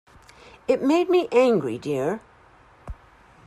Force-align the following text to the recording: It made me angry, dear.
It 0.67 0.81
made 0.81 1.09
me 1.11 1.27
angry, 1.31 1.77
dear. 1.77 2.21